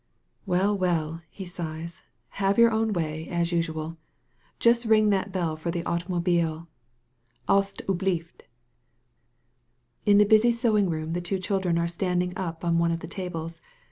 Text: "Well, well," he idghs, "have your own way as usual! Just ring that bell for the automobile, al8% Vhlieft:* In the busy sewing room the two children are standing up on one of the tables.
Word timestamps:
"Well, 0.47 0.75
well," 0.75 1.21
he 1.29 1.45
idghs, 1.45 2.01
"have 2.29 2.57
your 2.57 2.71
own 2.71 2.91
way 2.91 3.27
as 3.29 3.51
usual! 3.51 3.97
Just 4.59 4.85
ring 4.85 5.11
that 5.11 5.31
bell 5.31 5.55
for 5.55 5.69
the 5.69 5.85
automobile, 5.85 6.67
al8% 7.47 7.83
Vhlieft:* 7.85 8.41
In 10.07 10.17
the 10.17 10.25
busy 10.25 10.51
sewing 10.51 10.89
room 10.89 11.13
the 11.13 11.21
two 11.21 11.37
children 11.37 11.77
are 11.77 11.87
standing 11.87 12.35
up 12.35 12.65
on 12.65 12.79
one 12.79 12.91
of 12.91 13.01
the 13.01 13.07
tables. 13.07 13.61